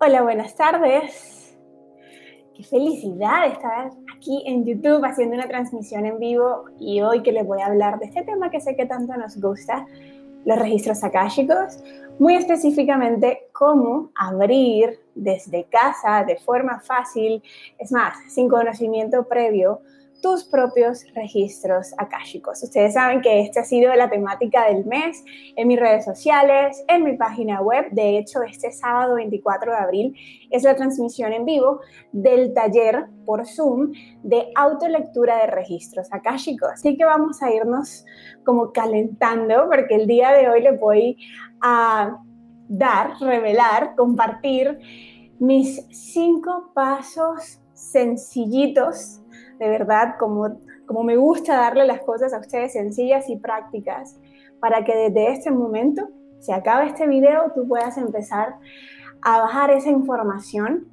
Hola, 0.00 0.22
buenas 0.22 0.54
tardes. 0.54 1.58
Qué 2.54 2.62
felicidad 2.62 3.48
estar 3.48 3.90
aquí 4.16 4.44
en 4.46 4.64
YouTube 4.64 5.04
haciendo 5.04 5.34
una 5.34 5.48
transmisión 5.48 6.06
en 6.06 6.20
vivo 6.20 6.66
y 6.78 7.00
hoy 7.00 7.20
que 7.24 7.32
les 7.32 7.44
voy 7.44 7.60
a 7.62 7.66
hablar 7.66 7.98
de 7.98 8.06
este 8.06 8.22
tema 8.22 8.48
que 8.48 8.60
sé 8.60 8.76
que 8.76 8.86
tanto 8.86 9.16
nos 9.16 9.40
gusta, 9.40 9.86
los 10.44 10.56
registros 10.56 11.02
akáshicos, 11.02 11.82
muy 12.20 12.36
específicamente 12.36 13.48
cómo 13.52 14.12
abrir 14.14 15.00
desde 15.16 15.64
casa 15.64 16.22
de 16.24 16.36
forma 16.36 16.78
fácil, 16.78 17.42
es 17.76 17.90
más, 17.90 18.14
sin 18.28 18.48
conocimiento 18.48 19.26
previo, 19.26 19.80
tus 20.20 20.44
propios 20.44 21.04
registros 21.14 21.92
akáshicos. 21.98 22.62
Ustedes 22.62 22.94
saben 22.94 23.20
que 23.20 23.40
esta 23.40 23.60
ha 23.60 23.64
sido 23.64 23.94
la 23.94 24.10
temática 24.10 24.66
del 24.66 24.84
mes 24.84 25.24
en 25.56 25.68
mis 25.68 25.78
redes 25.78 26.04
sociales, 26.04 26.84
en 26.88 27.04
mi 27.04 27.16
página 27.16 27.60
web. 27.60 27.86
De 27.92 28.18
hecho, 28.18 28.42
este 28.42 28.72
sábado 28.72 29.16
24 29.16 29.72
de 29.72 29.78
abril 29.78 30.16
es 30.50 30.62
la 30.64 30.74
transmisión 30.74 31.32
en 31.32 31.44
vivo 31.44 31.80
del 32.12 32.52
taller 32.52 33.06
por 33.24 33.46
Zoom 33.46 33.92
de 34.22 34.50
autolectura 34.54 35.38
de 35.38 35.46
registros 35.48 36.08
akáshicos. 36.12 36.70
Así 36.72 36.96
que 36.96 37.04
vamos 37.04 37.42
a 37.42 37.52
irnos 37.52 38.04
como 38.44 38.72
calentando 38.72 39.68
porque 39.70 39.94
el 39.94 40.06
día 40.06 40.32
de 40.32 40.48
hoy 40.48 40.62
les 40.62 40.78
voy 40.80 41.16
a 41.60 42.18
dar, 42.68 43.18
revelar, 43.20 43.94
compartir 43.96 44.78
mis 45.38 45.86
cinco 45.90 46.72
pasos 46.74 47.60
sencillitos 47.72 49.22
de 49.58 49.68
verdad, 49.68 50.14
como, 50.18 50.58
como 50.86 51.02
me 51.02 51.16
gusta 51.16 51.56
darle 51.56 51.86
las 51.86 52.00
cosas 52.00 52.32
a 52.32 52.38
ustedes 52.38 52.72
sencillas 52.72 53.28
y 53.28 53.36
prácticas, 53.36 54.18
para 54.60 54.84
que 54.84 54.94
desde 54.94 55.32
este 55.32 55.50
momento, 55.50 56.08
se 56.38 56.52
acabe 56.52 56.86
este 56.86 57.06
video, 57.06 57.52
tú 57.54 57.66
puedas 57.66 57.98
empezar 57.98 58.56
a 59.22 59.40
bajar 59.40 59.70
esa 59.70 59.90
información 59.90 60.86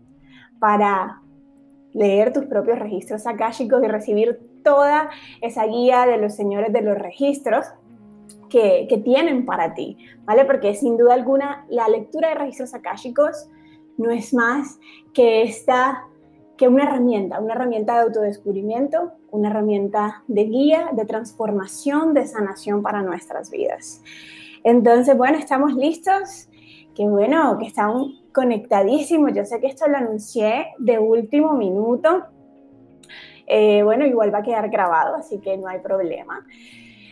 para 0.59 1.21
leer 1.93 2.33
tus 2.33 2.45
propios 2.45 2.79
registros 2.79 3.27
akáshicos 3.27 3.83
y 3.83 3.87
recibir 3.87 4.39
toda 4.63 5.09
esa 5.41 5.65
guía 5.65 6.05
de 6.05 6.17
los 6.17 6.35
señores 6.35 6.73
de 6.73 6.81
los 6.81 6.97
registros 6.97 7.67
que, 8.49 8.87
que, 8.89 8.97
tienen 8.97 9.45
para 9.45 9.73
ti, 9.73 9.97
¿vale? 10.25 10.45
Porque 10.45 10.73
sin 10.73 10.97
duda 10.97 11.13
alguna 11.13 11.65
la 11.69 11.87
lectura 11.87 12.29
de 12.29 12.35
registros 12.35 12.73
akáshicos 12.73 13.49
no 13.97 14.11
es 14.11 14.33
más 14.33 14.79
que 15.13 15.43
esta 15.43 16.05
que 16.57 16.67
una 16.67 16.83
herramienta, 16.83 17.39
una 17.39 17.53
herramienta 17.53 17.95
de 17.95 17.99
autodescubrimiento, 17.99 19.13
una 19.31 19.49
herramienta 19.49 20.23
de 20.27 20.45
guía, 20.45 20.89
de 20.93 21.05
transformación, 21.05 22.13
de 22.13 22.25
sanación 22.25 22.81
para 22.81 23.01
nuestras 23.01 23.51
vidas. 23.51 24.01
Entonces, 24.63 25.17
bueno, 25.17 25.37
estamos 25.37 25.73
listos. 25.73 26.49
Qué 26.95 27.03
bueno 27.03 27.57
que 27.59 27.67
están 27.67 27.93
conectadísimos. 28.33 29.33
Yo 29.33 29.45
sé 29.45 29.59
que 29.59 29.67
esto 29.67 29.87
lo 29.87 29.97
anuncié 29.97 30.67
de 30.79 30.97
último 30.97 31.53
minuto. 31.53 32.25
Eh, 33.47 33.83
bueno, 33.83 34.05
igual 34.05 34.33
va 34.33 34.39
a 34.39 34.43
quedar 34.43 34.69
grabado, 34.69 35.15
así 35.15 35.39
que 35.39 35.57
no 35.57 35.67
hay 35.67 35.79
problema. 35.79 36.45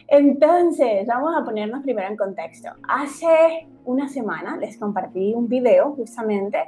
Entonces, 0.08 1.06
vamos 1.08 1.36
a 1.36 1.44
ponernos 1.44 1.84
primero 1.84 2.08
en 2.08 2.18
contexto. 2.18 2.70
Hace 2.88 3.68
una 3.86 4.08
semana 4.08 4.58
les 4.58 4.78
compartí 4.78 5.34
un 5.34 5.48
video 5.48 5.94
justamente 5.94 6.60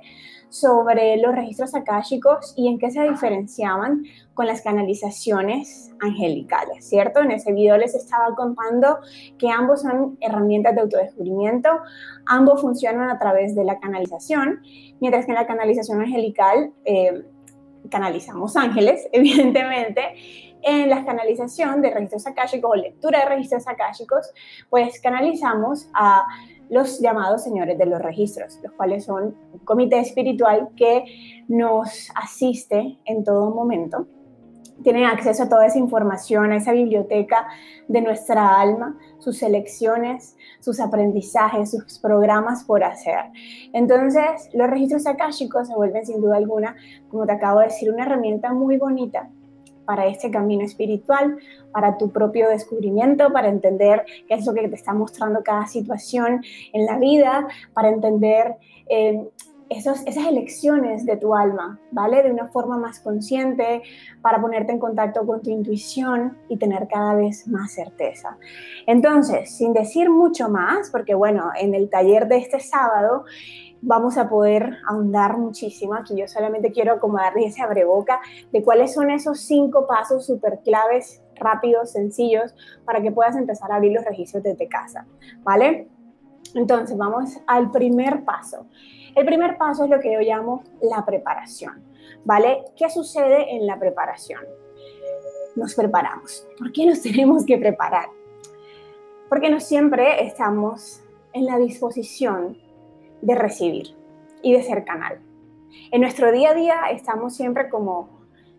sobre 0.50 1.17
los 1.17 1.36
registros 1.36 1.75
akáshicos 1.75 2.53
y 2.56 2.67
en 2.67 2.78
qué 2.78 2.91
se 2.91 3.03
diferenciaban 3.03 4.03
con 4.33 4.47
las 4.47 4.61
canalizaciones 4.61 5.94
angelicales, 6.02 6.88
¿cierto? 6.88 7.22
En 7.22 7.31
ese 7.31 7.53
video 7.53 7.78
les 7.78 7.95
estaba 7.95 8.36
contando 8.36 9.00
que 9.38 9.50
ambos 9.50 9.81
son 9.81 10.17
herramientas 10.22 10.75
de 10.75 10.81
autodescubrimiento, 10.81 11.69
ambos 12.25 12.61
funcionan 12.61 13.09
a 13.09 13.19
través 13.19 13.56
de 13.56 13.63
la 13.63 13.80
canalización, 13.80 14.61
mientras 15.00 15.25
que 15.25 15.31
en 15.31 15.36
la 15.36 15.47
canalización 15.47 16.02
angelical 16.02 16.73
eh, 16.86 17.25
canalizamos 17.89 18.56
ángeles, 18.56 19.08
evidentemente, 19.11 20.02
en 20.66 20.90
la 20.90 21.06
canalización 21.06 21.81
de 21.81 21.91
registros 21.91 22.25
akáshicos 22.25 22.72
o 22.72 22.75
lectura 22.75 23.19
de 23.19 23.25
registros 23.25 23.67
akáshicos, 23.67 24.31
pues 24.69 25.00
canalizamos 25.00 25.90
a 25.94 26.25
los 26.69 27.00
llamados 27.00 27.44
señores 27.44 27.78
de 27.78 27.85
los 27.85 28.01
registros, 28.01 28.59
los 28.63 28.72
cuales 28.73 29.06
son 29.06 29.35
un 29.53 29.59
comité 29.59 30.00
espiritual 30.00 30.69
que 30.75 31.06
nos 31.47 32.09
asiste 32.16 32.97
en 33.06 33.23
todo 33.23 33.51
momento. 33.53 34.07
Tienen 34.84 35.06
acceso 35.06 35.44
a 35.44 35.50
toda 35.50 35.67
esa 35.67 35.78
información, 35.78 36.51
a 36.51 36.57
esa 36.57 36.72
biblioteca 36.72 37.47
de 37.88 38.01
nuestra 38.01 38.59
alma, 38.59 38.97
sus 39.19 39.38
selecciones, 39.38 40.35
sus 40.59 40.79
aprendizajes, 40.79 41.72
sus 41.72 42.00
programas 42.00 42.63
por 42.63 42.84
hacer. 42.84 43.31
Entonces, 43.72 44.50
los 44.53 44.67
registros 44.67 45.06
akáshicos 45.06 45.67
se 45.67 45.75
vuelven 45.75 46.06
sin 46.06 46.19
duda 46.19 46.38
alguna, 46.38 46.75
como 47.09 47.28
te 47.28 47.34
acabo 47.34 47.59
de 47.59 47.67
decir, 47.67 47.91
una 47.91 48.03
herramienta 48.03 48.51
muy 48.51 48.78
bonita 48.78 49.29
para 49.85 50.07
este 50.07 50.31
camino 50.31 50.63
espiritual, 50.63 51.38
para 51.72 51.97
tu 51.97 52.12
propio 52.12 52.50
descubrimiento, 52.50 53.31
para 53.31 53.47
entender 53.50 54.06
qué 54.28 54.35
es 54.35 54.46
lo 54.46 54.53
que 54.53 54.68
te 54.68 54.75
está 54.75 54.94
mostrando 54.94 55.44
cada 55.44 55.68
situación 55.68 56.44
en 56.73 56.85
la 56.85 56.97
vida, 56.97 57.47
para 57.73 57.90
entender 57.90 58.56
eh, 58.90 59.28
esas 59.69 60.06
elecciones 60.28 61.06
de 61.06 61.18
tu 61.18 61.34
alma, 61.34 61.79
¿vale? 61.91 62.22
De 62.22 62.31
una 62.31 62.47
forma 62.47 62.78
más 62.78 63.00
consciente, 63.00 63.81
para 64.22 64.40
ponerte 64.40 64.72
en 64.72 64.79
contacto 64.79 65.25
con 65.25 65.41
tu 65.41 65.50
intuición 65.50 66.38
y 66.50 66.57
tener 66.57 66.88
cada 66.88 67.16
vez 67.16 67.47
más 67.47 67.73
certeza. 67.73 68.38
Entonces, 68.85 69.50
sin 69.56 69.73
decir 69.73 70.09
mucho 70.09 70.50
más, 70.50 70.91
porque 70.91 71.16
bueno, 71.16 71.50
en 71.59 71.73
el 71.73 71.90
taller 71.90 72.28
de 72.28 72.38
este 72.38 72.59
sábado 72.59 73.25
vamos 73.85 74.18
a 74.18 74.28
poder 74.28 74.78
ahondar 74.88 75.38
muchísimo. 75.38 75.94
Aquí 75.94 76.18
yo 76.18 76.28
solamente 76.28 76.72
quiero 76.72 76.94
acomodarles 76.94 77.53
ese 77.53 77.62
abreboca 77.62 78.19
de 78.51 78.63
cuáles 78.63 78.94
son 78.94 79.12
esos 79.12 79.40
cinco 79.40 79.85
pasos 79.88 80.25
súper 80.25 80.59
claves, 80.63 81.23
rápidos, 81.35 81.91
sencillos, 81.91 82.56
para 82.84 83.01
que 83.01 83.12
puedas 83.12 83.35
empezar 83.35 83.72
a 83.72 83.75
abrir 83.75 83.94
los 83.94 84.03
registros 84.03 84.44
desde 84.44 84.68
casa, 84.68 85.06
¿vale? 85.44 85.88
Entonces, 86.56 86.97
vamos 86.97 87.38
al 87.47 87.72
primer 87.72 88.23
paso. 88.25 88.66
El 89.16 89.25
primer 89.25 89.57
paso 89.57 89.84
es 89.84 89.90
lo 89.90 90.00
que 90.00 90.13
yo 90.13 90.19
llamo 90.19 90.63
la 90.81 91.06
preparación, 91.06 91.84
¿vale? 92.23 92.66
¿Qué 92.75 92.90
sucede 92.90 93.56
en 93.56 93.67
la 93.67 93.78
preparación? 93.78 94.41
Nos 95.56 95.75
preparamos. 95.75 96.47
¿Por 96.57 96.72
qué 96.72 96.85
nos 96.85 97.02
tenemos 97.03 97.46
que 97.46 97.57
preparar? 97.57 98.07
Porque 99.29 99.50
no 99.50 99.59
siempre 99.59 100.25
estamos 100.25 101.02
en 101.34 101.46
la 101.46 101.57
disposición 101.57 102.65
de 103.25 103.36
recibir 103.36 103.96
y 104.44 104.53
de 104.53 104.62
ser 104.62 104.86
canal. 104.86 105.19
En 105.91 106.02
nuestro 106.02 106.31
día 106.31 106.52
a 106.52 106.53
día 106.53 106.75
estamos 106.91 107.36
siempre 107.36 107.69
como 107.69 108.09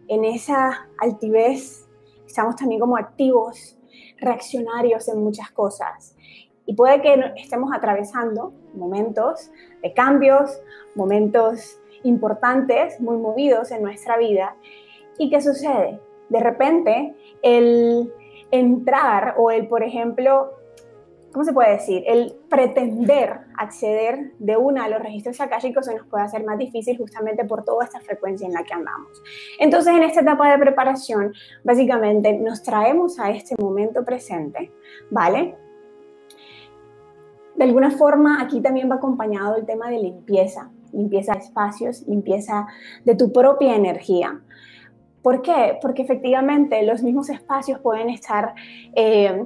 en 0.09 0.25
esa 0.25 0.88
altivez, 0.99 1.88
estamos 2.27 2.56
también 2.56 2.81
como 2.81 2.97
activos, 2.97 3.78
reaccionarios 4.19 5.09
en 5.09 5.22
muchas 5.22 5.50
cosas. 5.53 6.16
Y 6.66 6.75
puede 6.75 7.00
que 7.00 7.32
estemos 7.37 7.71
atravesando 7.72 8.53
momentos 8.75 9.50
de 9.82 9.93
cambios, 9.94 10.60
momentos 10.97 11.81
importantes, 12.03 13.00
muy 13.00 13.16
movidos 13.19 13.71
en 13.71 13.82
nuestra 13.82 14.19
vida. 14.19 14.56
¿Y 15.16 15.31
qué 15.31 15.41
sucede? 15.41 16.00
De 16.28 16.41
repente, 16.41 17.15
el 17.43 18.12
entrar 18.50 19.37
o 19.38 19.53
el, 19.53 19.69
por 19.69 19.84
ejemplo, 19.84 20.56
¿cómo 21.36 21.44
se 21.44 21.52
puede 21.52 21.72
decir? 21.72 22.02
El 22.06 22.34
pretender 22.48 23.41
acceder 23.58 24.32
de 24.38 24.56
una 24.56 24.84
a 24.84 24.88
los 24.88 25.02
registros 25.02 25.38
akáshicos 25.38 25.84
se 25.84 25.94
nos 25.94 26.06
puede 26.06 26.24
hacer 26.24 26.42
más 26.47 26.56
difícil 26.56 26.97
justamente 26.97 27.44
por 27.44 27.62
toda 27.62 27.84
esta 27.84 28.00
frecuencia 28.00 28.47
en 28.47 28.54
la 28.54 28.64
que 28.64 28.72
andamos. 28.72 29.22
Entonces, 29.58 29.94
en 29.94 30.02
esta 30.02 30.22
etapa 30.22 30.50
de 30.50 30.56
preparación, 30.56 31.34
básicamente 31.62 32.32
nos 32.38 32.62
traemos 32.62 33.20
a 33.20 33.32
este 33.32 33.54
momento 33.60 34.02
presente, 34.02 34.72
¿vale? 35.10 35.54
De 37.54 37.64
alguna 37.64 37.91
forma, 37.91 38.41
aquí 38.41 38.62
también 38.62 38.91
va 38.91 38.94
acompañado 38.94 39.56
el 39.56 39.66
tema 39.66 39.91
de 39.91 39.98
limpieza, 39.98 40.70
limpieza 40.94 41.34
de 41.34 41.40
espacios, 41.40 42.00
limpieza 42.08 42.66
de 43.05 43.14
tu 43.14 43.31
propia 43.31 43.76
energía. 43.76 44.40
¿Por 45.20 45.43
qué? 45.43 45.76
Porque 45.82 46.00
efectivamente 46.00 46.82
los 46.82 47.02
mismos 47.02 47.28
espacios 47.28 47.78
pueden 47.81 48.08
estar 48.08 48.55
eh, 48.94 49.44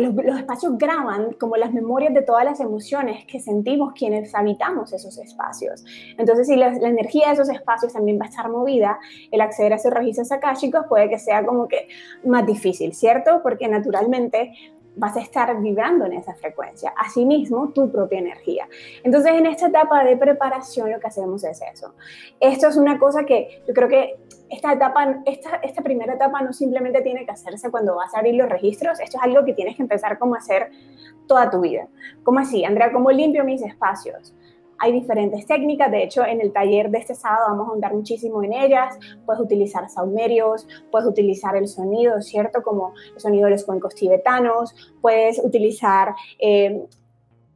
los, 0.00 0.38
espacios 0.38 0.78
graban 0.78 1.32
como 1.34 1.56
las 1.56 1.72
memorias 1.72 2.14
de 2.14 2.22
todas 2.22 2.44
las 2.44 2.60
emociones 2.60 3.24
que 3.26 3.40
sentimos 3.40 3.92
quienes 3.92 4.34
habitamos 4.34 4.92
esos 4.92 5.18
espacios. 5.18 5.84
Entonces, 6.18 6.46
si 6.46 6.56
la, 6.56 6.68
energía 6.68 7.28
de 7.28 7.34
esos 7.34 7.48
espacios 7.48 7.92
también 7.92 8.18
va 8.18 8.26
a 8.26 8.28
estar 8.28 8.48
movida, 8.48 8.98
el 9.30 9.40
acceder 9.40 9.72
a 9.72 9.76
esos 9.76 9.92
registros 9.92 10.32
akáshicos 10.32 10.86
puede 10.88 11.08
que 11.08 11.18
sea 11.18 11.44
como 11.44 11.68
que 11.68 11.88
más 12.24 12.46
difícil, 12.46 12.94
¿cierto? 12.94 13.40
Porque 13.42 13.68
naturalmente 13.68 14.52
vas 14.96 15.16
a 15.16 15.20
estar 15.20 15.60
vibrando 15.60 16.04
en 16.06 16.14
esa 16.14 16.34
frecuencia. 16.34 16.92
Asimismo, 16.96 17.70
tu 17.70 17.90
propia 17.90 18.18
energía. 18.18 18.68
Entonces, 19.02 19.32
en 19.32 19.46
esta 19.46 19.68
etapa 19.68 20.04
de 20.04 20.16
preparación, 20.16 20.90
lo 20.90 21.00
que 21.00 21.06
hacemos 21.06 21.44
es 21.44 21.60
eso. 21.72 21.94
Esto 22.38 22.68
es 22.68 22.76
una 22.76 22.98
cosa 22.98 23.24
que 23.24 23.62
yo 23.66 23.74
creo 23.74 23.88
que 23.88 24.16
esta 24.50 24.72
etapa, 24.72 25.22
esta, 25.26 25.56
esta 25.56 25.82
primera 25.82 26.14
etapa 26.14 26.42
no 26.42 26.52
simplemente 26.52 27.02
tiene 27.02 27.24
que 27.24 27.30
hacerse 27.30 27.70
cuando 27.70 27.94
vas 27.94 28.14
a 28.14 28.18
abrir 28.18 28.34
los 28.34 28.48
registros, 28.48 28.98
esto 28.98 29.16
es 29.16 29.22
algo 29.22 29.44
que 29.44 29.54
tienes 29.54 29.76
que 29.76 29.82
empezar 29.82 30.18
como 30.18 30.34
a 30.34 30.38
hacer 30.38 30.70
toda 31.28 31.50
tu 31.50 31.60
vida. 31.60 31.86
¿Cómo 32.24 32.40
así? 32.40 32.64
Andrea, 32.64 32.92
¿cómo 32.92 33.12
limpio 33.12 33.44
mis 33.44 33.62
espacios? 33.62 34.34
Hay 34.80 34.92
diferentes 34.92 35.46
técnicas, 35.46 35.90
de 35.90 36.02
hecho 36.02 36.24
en 36.24 36.40
el 36.40 36.52
taller 36.52 36.90
de 36.90 36.98
este 36.98 37.14
sábado 37.14 37.48
vamos 37.48 37.66
a 37.66 37.70
ahondar 37.70 37.94
muchísimo 37.94 38.42
en 38.42 38.54
ellas. 38.54 38.98
Puedes 39.26 39.42
utilizar 39.42 39.88
saumerios, 39.90 40.66
puedes 40.90 41.06
utilizar 41.06 41.54
el 41.56 41.68
sonido, 41.68 42.20
¿cierto? 42.22 42.62
Como 42.62 42.94
el 43.14 43.20
sonido 43.20 43.44
de 43.44 43.52
los 43.52 43.64
cuencos 43.64 43.94
tibetanos, 43.94 44.74
puedes 45.02 45.38
utilizar 45.44 46.14
eh, 46.38 46.86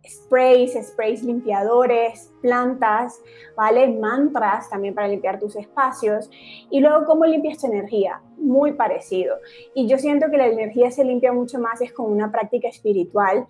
sprays, 0.07 0.75
sprays 0.83 1.23
limpiadores, 1.23 2.31
plantas, 2.43 3.21
¿vale? 3.57 3.89
Mantras 3.89 4.69
también 4.69 4.95
para 4.95 5.09
limpiar 5.09 5.39
tus 5.39 5.57
espacios. 5.57 6.31
Y 6.71 6.81
luego, 6.81 7.07
¿cómo 7.07 7.25
limpias 7.25 7.59
tu 7.59 7.67
energía? 7.67 8.21
Muy 8.37 8.73
parecido. 8.73 9.37
Y 9.75 9.89
yo 9.89 9.99
siento 9.99 10.31
que 10.31 10.37
la 10.37 10.47
energía 10.47 10.91
se 10.91 11.05
limpia 11.05 11.33
mucho 11.33 11.59
más 11.59 11.81
es 11.81 11.93
con 11.93 12.13
una 12.13 12.31
práctica 12.31 12.69
espiritual 12.69 13.47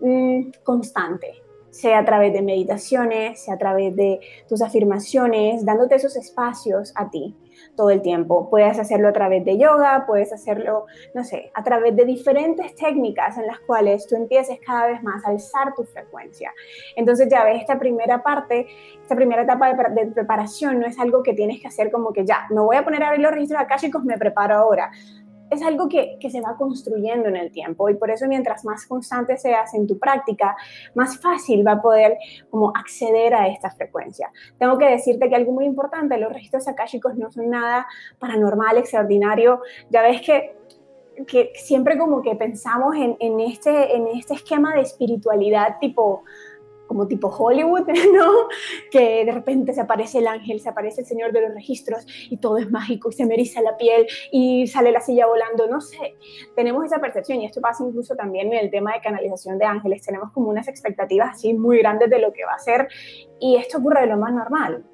mmm, 0.00 0.50
constante, 0.62 1.42
sea 1.70 2.00
a 2.00 2.04
través 2.04 2.32
de 2.32 2.42
meditaciones, 2.42 3.42
sea 3.42 3.54
a 3.54 3.58
través 3.58 3.94
de 3.96 4.20
tus 4.48 4.62
afirmaciones, 4.62 5.64
dándote 5.64 5.96
esos 5.96 6.16
espacios 6.16 6.92
a 6.96 7.10
ti 7.10 7.36
todo 7.76 7.90
el 7.90 8.02
tiempo. 8.02 8.48
Puedes 8.50 8.78
hacerlo 8.78 9.08
a 9.08 9.12
través 9.12 9.44
de 9.44 9.58
yoga, 9.58 10.04
puedes 10.06 10.32
hacerlo, 10.32 10.86
no 11.14 11.24
sé, 11.24 11.50
a 11.54 11.62
través 11.62 11.96
de 11.96 12.04
diferentes 12.04 12.74
técnicas 12.74 13.38
en 13.38 13.46
las 13.46 13.60
cuales 13.60 14.06
tú 14.06 14.16
empieces 14.16 14.58
cada 14.64 14.88
vez 14.88 15.02
más 15.02 15.24
a 15.24 15.30
alzar 15.30 15.74
tu 15.74 15.84
frecuencia. 15.84 16.52
Entonces 16.96 17.28
ya 17.30 17.44
ves, 17.44 17.60
esta 17.60 17.78
primera 17.78 18.22
parte, 18.22 18.66
esta 19.00 19.16
primera 19.16 19.42
etapa 19.42 19.72
de, 19.72 20.06
preparación 20.06 20.80
no 20.80 20.86
es 20.86 20.98
algo 20.98 21.22
que 21.22 21.34
tienes 21.34 21.60
que 21.60 21.68
hacer 21.68 21.90
como 21.90 22.12
que 22.12 22.24
ya, 22.24 22.46
no 22.50 22.64
voy 22.64 22.76
a 22.76 22.84
poner 22.84 23.02
a 23.02 23.08
abrir 23.08 23.22
los 23.22 23.32
registros 23.32 23.60
akáshicos, 23.60 24.04
me 24.04 24.18
preparo 24.18 24.56
ahora 24.56 24.90
es 25.50 25.62
algo 25.62 25.88
que, 25.88 26.18
se 26.30 26.40
va 26.40 26.56
construyendo 26.56 27.28
en 27.28 27.36
el 27.36 27.50
tiempo 27.50 27.88
y 27.88 27.94
por 27.94 28.10
eso 28.10 28.26
mientras 28.28 28.64
más 28.64 28.86
constante 28.86 29.36
seas 29.36 29.74
en 29.74 29.86
tu 29.86 29.98
práctica, 29.98 30.56
más 30.94 31.20
fácil 31.20 31.66
va 31.66 31.72
a 31.72 31.82
poder 31.82 32.16
como 32.50 32.70
acceder 32.70 33.34
a 33.34 33.48
esta 33.48 33.70
frecuencia. 33.70 34.30
Tengo 34.58 34.78
que 34.78 34.86
decirte 34.86 35.28
que 35.28 35.34
algo 35.34 35.52
muy 35.52 35.64
importante, 35.64 36.16
los 36.18 36.32
registros 36.32 36.68
akáshicos 36.68 37.16
no 37.16 37.30
son 37.32 37.50
nada 37.50 37.86
paranormal, 38.18 38.78
extraordinario. 38.78 39.60
Ya 39.90 40.02
ves 40.02 40.22
que 40.22 40.60
que 41.26 41.52
siempre 41.54 41.98
como 41.98 42.22
que 42.22 42.34
pensamos 42.34 42.94
en, 42.96 43.16
en, 43.20 43.40
este, 43.40 43.94
en 43.94 44.06
este 44.08 44.34
esquema 44.34 44.74
de 44.74 44.82
espiritualidad 44.82 45.78
tipo 45.78 46.24
como 46.90 47.06
tipo 47.06 47.28
Hollywood, 47.28 47.86
¿no? 48.12 48.48
Que 48.90 49.24
de 49.24 49.30
repente 49.30 49.72
se 49.72 49.80
aparece 49.80 50.18
el 50.18 50.26
ángel, 50.26 50.58
se 50.58 50.70
aparece 50.70 51.02
el 51.02 51.06
señor 51.06 51.30
de 51.30 51.42
los 51.42 51.54
registros 51.54 52.04
y 52.28 52.36
todo 52.38 52.58
es 52.58 52.68
mágico 52.68 53.10
y 53.10 53.12
se 53.12 53.24
me 53.26 53.36
la 53.36 53.76
piel 53.76 54.08
y 54.32 54.66
sale 54.66 54.90
la 54.90 55.00
silla 55.00 55.28
volando, 55.28 55.68
no 55.68 55.80
sé. 55.80 56.16
Tenemos 56.56 56.84
esa 56.84 56.98
percepción 56.98 57.40
y 57.40 57.46
esto 57.46 57.60
pasa 57.60 57.84
incluso 57.84 58.16
también 58.16 58.48
en 58.48 58.58
el 58.58 58.70
tema 58.72 58.92
de 58.94 59.00
canalización 59.02 59.56
de 59.56 59.66
ángeles. 59.66 60.02
Tenemos 60.02 60.32
como 60.32 60.48
unas 60.48 60.66
expectativas 60.66 61.30
así 61.34 61.54
muy 61.54 61.78
grandes 61.78 62.10
de 62.10 62.18
lo 62.18 62.32
que 62.32 62.44
va 62.44 62.54
a 62.54 62.58
ser 62.58 62.88
y 63.38 63.54
esto 63.54 63.78
ocurre 63.78 64.00
de 64.00 64.06
lo 64.08 64.16
más 64.16 64.34
normal. 64.34 64.84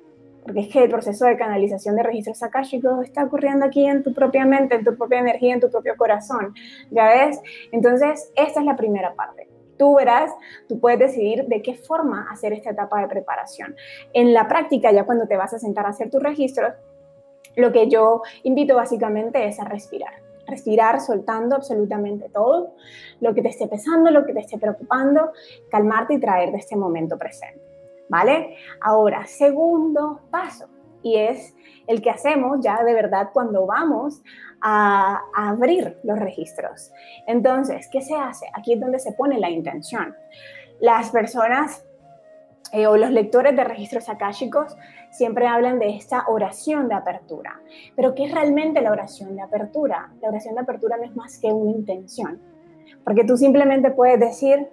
Porque 0.43 0.61
es 0.61 0.69
que 0.69 0.85
el 0.85 0.91
proceso 0.91 1.25
de 1.25 1.39
canalización 1.39 1.97
de 1.97 2.03
registros 2.03 2.43
akáshicos 2.43 3.07
está 3.07 3.25
ocurriendo 3.25 3.65
aquí 3.65 3.87
en 3.87 4.03
tu 4.03 4.13
propia 4.13 4.45
mente, 4.45 4.75
en 4.75 4.85
tu 4.85 4.95
propia 4.95 5.21
energía, 5.21 5.55
en 5.55 5.61
tu 5.61 5.71
propio 5.71 5.97
corazón. 5.97 6.53
¿Ya 6.91 7.09
ves? 7.09 7.41
Entonces, 7.73 8.31
esta 8.37 8.61
es 8.61 8.67
la 8.67 8.77
primera 8.77 9.15
parte 9.15 9.56
Tú 9.79 9.97
verás, 9.97 10.33
tú 10.69 10.81
puedes 10.81 10.99
decidir 10.99 11.47
de 11.47 11.63
qué 11.63 11.75
forma 11.75 12.29
hacer 12.31 12.53
esta 12.53 12.71
etapa 12.71 13.01
de 13.01 13.09
preparación. 13.09 13.77
En 14.13 14.33
la 14.33 14.49
práctica, 14.49 14.91
ya 14.93 15.05
cuando 15.05 15.27
te 15.27 15.37
vas 15.37 15.53
a 15.55 15.59
sentar 15.59 15.87
a 15.87 15.91
hacer 15.91 16.11
tus 16.11 16.23
registros, 16.23 16.73
lo 17.57 17.73
que 17.73 17.89
yo 17.89 18.23
invito 18.43 18.77
básicamente 18.77 19.47
es 19.47 19.59
a 19.59 19.65
respirar. 19.65 20.15
Respirar 20.47 21.01
soltando 21.01 21.57
absolutamente 21.57 22.29
todo, 22.29 22.75
lo 23.21 23.35
que 23.35 23.43
te 23.43 23.49
esté 23.49 23.67
pesando, 23.67 24.11
lo 24.11 24.25
que 24.25 24.33
te 24.33 24.41
esté 24.41 24.59
preocupando, 24.59 25.33
calmarte 25.71 26.15
y 26.15 26.21
traer 26.21 26.53
de 26.53 26.59
este 26.59 26.77
momento 26.77 27.19
presente. 27.19 27.61
¿Vale? 28.09 28.57
Ahora, 28.81 29.27
segundo 29.27 30.21
paso, 30.31 30.69
y 31.07 31.17
es 31.17 31.55
el 31.87 32.03
que 32.03 32.11
hacemos 32.11 32.59
ya 32.61 32.83
de 32.83 32.93
verdad 32.93 33.29
cuando 33.33 33.65
vamos 33.65 34.23
a, 34.61 35.23
abrir 35.37 35.99
los 36.03 36.19
registros. 36.19 36.91
Entonces, 37.29 37.89
¿qué 37.93 38.01
se 38.01 38.17
hace? 38.17 38.47
Aquí 38.55 38.73
es 38.73 38.81
donde 38.81 38.99
se 38.99 39.13
pone 39.13 39.39
la 39.39 39.49
intención. 39.49 40.17
Las 40.81 41.11
personas 41.11 41.85
eh, 42.73 42.89
o 42.89 42.97
los 42.97 43.13
lectores 43.13 43.55
de 43.55 43.63
registros 43.63 44.09
akáshicos 44.09 44.77
siempre 45.13 45.47
hablan 45.47 45.79
de 45.79 45.91
esta 45.91 46.25
oración 46.27 46.89
de 46.89 46.97
apertura. 46.97 47.61
Pero 47.95 48.17
¿qué 48.17 48.25
es 48.25 48.35
realmente 48.35 48.81
la 48.81 48.91
oración 48.91 49.37
de 49.37 49.43
apertura? 49.43 50.13
La 50.21 50.31
oración 50.31 50.57
de 50.57 50.63
apertura 50.63 50.97
no 50.97 51.05
es 51.05 51.15
más 51.15 51.39
que 51.39 51.53
una 51.53 51.71
intención. 51.71 52.41
Porque 53.05 53.23
tú 53.23 53.37
simplemente 53.37 53.93
puedes 53.93 54.19
decir, 54.19 54.69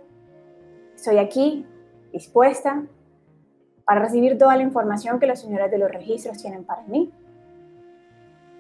estoy 0.96 1.20
aquí, 1.20 1.68
dispuesta, 2.12 2.88
para 3.86 4.02
recibir 4.02 4.38
toda 4.38 4.56
la 4.56 4.64
información 4.64 5.20
que 5.20 5.28
los 5.28 5.40
señores 5.40 5.72
de 5.72 5.78
los 5.78 5.92
registros 5.92 6.38
tienen 6.38 6.64
para 6.64 6.84
mí. 6.84 7.12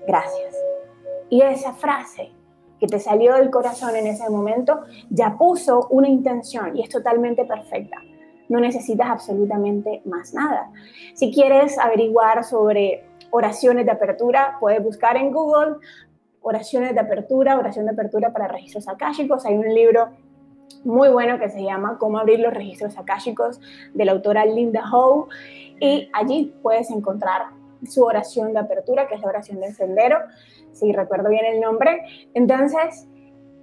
Gracias. 0.05 0.55
Y 1.29 1.41
esa 1.41 1.73
frase 1.73 2.31
que 2.79 2.87
te 2.87 2.99
salió 2.99 3.35
del 3.35 3.49
corazón 3.49 3.95
en 3.95 4.07
ese 4.07 4.29
momento 4.29 4.81
ya 5.09 5.37
puso 5.37 5.87
una 5.89 6.09
intención 6.09 6.75
y 6.75 6.83
es 6.83 6.89
totalmente 6.89 7.45
perfecta. 7.45 7.97
No 8.49 8.59
necesitas 8.59 9.09
absolutamente 9.09 10.01
más 10.05 10.33
nada. 10.33 10.69
Si 11.13 11.31
quieres 11.31 11.79
averiguar 11.79 12.43
sobre 12.43 13.05
oraciones 13.31 13.85
de 13.85 13.91
apertura, 13.91 14.57
puedes 14.59 14.83
buscar 14.83 15.15
en 15.15 15.31
Google 15.31 15.77
oraciones 16.41 16.93
de 16.93 16.99
apertura, 16.99 17.57
oración 17.57 17.85
de 17.85 17.91
apertura 17.91 18.33
para 18.33 18.49
registros 18.49 18.87
akáshicos. 18.87 19.45
Hay 19.45 19.55
un 19.55 19.73
libro 19.73 20.09
muy 20.83 21.09
bueno 21.09 21.39
que 21.39 21.49
se 21.49 21.63
llama 21.63 21.97
Cómo 21.97 22.19
abrir 22.19 22.39
los 22.39 22.53
registros 22.53 22.97
akáshicos 22.97 23.59
de 23.93 24.05
la 24.05 24.11
autora 24.13 24.45
Linda 24.45 24.83
Howe 24.91 25.27
y 25.79 26.09
allí 26.13 26.53
puedes 26.61 26.89
encontrar 26.91 27.43
su 27.87 28.03
oración 28.03 28.53
de 28.53 28.59
apertura, 28.59 29.07
que 29.07 29.15
es 29.15 29.21
la 29.21 29.29
oración 29.29 29.59
del 29.59 29.73
sendero, 29.73 30.17
si 30.71 30.91
recuerdo 30.91 31.29
bien 31.29 31.45
el 31.45 31.59
nombre. 31.59 32.03
Entonces, 32.33 33.07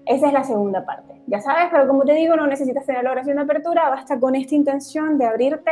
esa 0.06 0.26
es 0.26 0.32
la 0.32 0.44
segunda 0.44 0.84
parte. 0.84 1.20
Ya 1.26 1.40
sabes, 1.40 1.68
pero 1.70 1.86
como 1.86 2.04
te 2.04 2.14
digo, 2.14 2.36
no 2.36 2.46
necesitas 2.46 2.86
tener 2.86 3.04
la 3.04 3.12
oración 3.12 3.36
de 3.36 3.42
apertura, 3.42 3.88
basta 3.88 4.18
con 4.18 4.34
esta 4.34 4.54
intención 4.54 5.18
de 5.18 5.26
abrirte, 5.26 5.70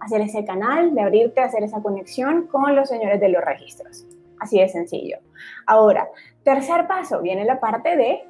hacer 0.00 0.20
ese 0.20 0.44
canal, 0.44 0.94
de 0.94 1.02
abrirte, 1.02 1.40
hacer 1.40 1.62
esa 1.62 1.82
conexión 1.82 2.46
con 2.46 2.74
los 2.76 2.88
señores 2.88 3.20
de 3.20 3.28
los 3.28 3.42
registros. 3.42 4.06
Así 4.40 4.60
de 4.60 4.68
sencillo. 4.68 5.18
Ahora, 5.66 6.08
tercer 6.42 6.86
paso, 6.86 7.22
viene 7.22 7.44
la 7.44 7.60
parte 7.60 7.96
de 7.96 8.22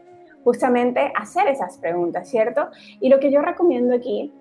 justamente 0.44 1.12
hacer 1.16 1.48
esas 1.48 1.78
preguntas, 1.78 2.28
¿cierto? 2.28 2.68
Y 3.00 3.08
lo 3.08 3.18
que 3.18 3.32
yo 3.32 3.40
recomiendo 3.40 3.94
aquí 3.94 4.32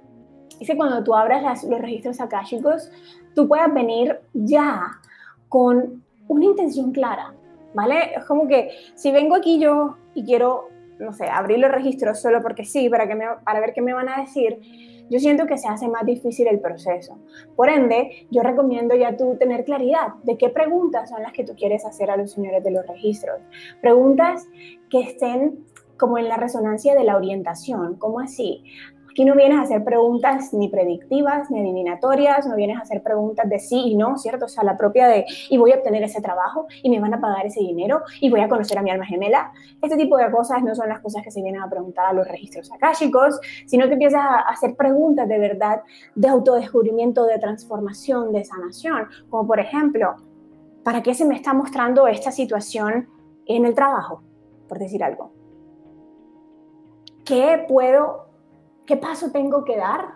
es 0.59 0.67
que 0.67 0.75
cuando 0.75 1.03
tú 1.03 1.15
abras 1.15 1.63
los 1.63 1.81
registros 1.81 2.19
akáshicos, 2.19 2.91
tú 3.33 3.47
puedas 3.47 3.73
venir 3.73 4.19
ya 4.33 4.99
con 5.49 6.03
una 6.27 6.45
intención 6.45 6.91
clara, 6.91 7.33
¿vale? 7.73 8.15
Es 8.15 8.25
como 8.25 8.47
que 8.47 8.69
si 8.95 9.11
vengo 9.11 9.35
aquí 9.35 9.59
yo 9.59 9.97
y 10.13 10.23
quiero, 10.23 10.69
no 10.99 11.13
sé, 11.13 11.27
abrir 11.27 11.59
los 11.59 11.71
registros 11.71 12.21
solo 12.21 12.41
porque 12.41 12.65
sí, 12.65 12.89
para, 12.89 13.07
que 13.07 13.15
me, 13.15 13.25
para 13.43 13.59
ver 13.59 13.73
qué 13.73 13.81
me 13.81 13.93
van 13.93 14.09
a 14.09 14.21
decir, 14.21 14.59
yo 15.09 15.19
siento 15.19 15.45
que 15.45 15.57
se 15.57 15.67
hace 15.67 15.87
más 15.87 16.05
difícil 16.05 16.47
el 16.47 16.59
proceso. 16.59 17.17
Por 17.55 17.69
ende, 17.69 18.27
yo 18.31 18.41
recomiendo 18.41 18.95
ya 18.95 19.15
tú 19.17 19.35
tener 19.37 19.65
claridad 19.65 20.15
de 20.23 20.37
qué 20.37 20.49
preguntas 20.49 21.09
son 21.09 21.21
las 21.21 21.33
que 21.33 21.43
tú 21.43 21.55
quieres 21.55 21.85
hacer 21.85 22.09
a 22.09 22.17
los 22.17 22.31
señores 22.31 22.63
de 22.63 22.71
los 22.71 22.87
registros. 22.87 23.41
Preguntas 23.81 24.47
que 24.89 25.01
estén 25.01 25.65
como 26.03 26.17
en 26.17 26.27
la 26.27 26.35
resonancia 26.35 26.95
de 26.95 27.05
la 27.05 27.15
orientación, 27.15 27.95
¿cómo 27.95 28.19
así? 28.19 28.61
Aquí 29.09 29.23
no 29.23 29.35
vienes 29.35 29.57
a 29.57 29.61
hacer 29.61 29.85
preguntas 29.85 30.53
ni 30.53 30.67
predictivas 30.67 31.49
ni 31.49 31.61
adivinatorias, 31.61 32.45
no 32.45 32.57
vienes 32.57 32.77
a 32.77 32.81
hacer 32.81 33.01
preguntas 33.01 33.49
de 33.49 33.57
sí 33.57 33.81
y 33.85 33.95
no, 33.95 34.17
¿cierto? 34.17 34.45
O 34.45 34.47
sea, 34.49 34.65
la 34.65 34.75
propia 34.75 35.07
de, 35.07 35.25
y 35.49 35.57
voy 35.57 35.71
a 35.71 35.75
obtener 35.75 36.03
ese 36.03 36.19
trabajo, 36.19 36.67
y 36.81 36.89
me 36.89 36.99
van 36.99 37.13
a 37.13 37.21
pagar 37.21 37.45
ese 37.45 37.61
dinero, 37.61 38.01
y 38.19 38.29
voy 38.29 38.41
a 38.41 38.49
conocer 38.49 38.77
a 38.77 38.81
mi 38.81 38.89
alma 38.89 39.05
gemela. 39.05 39.53
Este 39.81 39.95
tipo 39.95 40.17
de 40.17 40.29
cosas 40.29 40.61
no 40.61 40.75
son 40.75 40.89
las 40.89 40.99
cosas 40.99 41.23
que 41.23 41.31
se 41.31 41.41
vienen 41.41 41.61
a 41.61 41.69
preguntar 41.69 42.07
a 42.07 42.11
los 42.11 42.27
registros 42.27 42.69
akáshicos, 42.69 43.39
sino 43.65 43.87
que 43.87 43.93
empiezas 43.93 44.19
a 44.21 44.39
hacer 44.39 44.75
preguntas 44.75 45.29
de 45.29 45.39
verdad 45.39 45.83
de 46.15 46.27
autodescubrimiento, 46.27 47.25
de 47.25 47.39
transformación, 47.39 48.33
de 48.33 48.43
sanación, 48.43 49.07
como 49.29 49.47
por 49.47 49.61
ejemplo, 49.61 50.15
¿para 50.83 51.01
qué 51.01 51.13
se 51.13 51.23
me 51.23 51.35
está 51.35 51.53
mostrando 51.53 52.07
esta 52.07 52.33
situación 52.33 53.07
en 53.45 53.65
el 53.65 53.73
trabajo? 53.73 54.21
Por 54.67 54.79
decir 54.79 55.01
algo. 55.01 55.42
¿Qué 57.25 57.65
puedo 57.67 58.23
¿Qué 58.85 58.97
paso 58.97 59.31
tengo 59.31 59.63
que 59.63 59.77
dar 59.77 60.15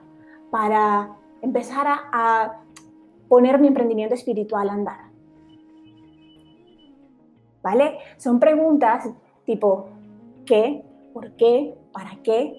para 0.52 1.16
empezar 1.42 1.88
a, 1.88 2.64
poner 3.30 3.60
mi 3.60 3.68
emprendimiento 3.68 4.16
espiritual 4.16 4.70
a 4.70 4.74
andar? 4.74 5.00
¿Vale? 7.62 7.98
Son 8.18 8.40
preguntas 8.40 9.10
tipo 9.46 9.90
¿qué? 10.46 10.84
¿Por 11.14 11.32
qué? 11.32 11.78
¿Para 11.94 12.12
qué? 12.24 12.54